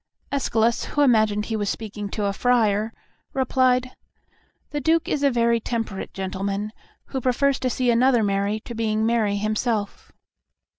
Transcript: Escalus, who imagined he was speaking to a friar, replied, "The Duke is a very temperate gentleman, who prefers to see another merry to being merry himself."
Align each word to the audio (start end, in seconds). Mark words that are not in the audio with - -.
Escalus, 0.31 0.85
who 0.85 1.03
imagined 1.03 1.45
he 1.45 1.55
was 1.55 1.69
speaking 1.69 2.09
to 2.09 2.25
a 2.25 2.33
friar, 2.33 2.91
replied, 3.33 3.91
"The 4.71 4.81
Duke 4.81 5.07
is 5.07 5.21
a 5.21 5.29
very 5.29 5.59
temperate 5.59 6.11
gentleman, 6.11 6.71
who 7.09 7.21
prefers 7.21 7.59
to 7.59 7.69
see 7.69 7.91
another 7.91 8.23
merry 8.23 8.59
to 8.61 8.73
being 8.73 9.05
merry 9.05 9.35
himself." 9.37 10.11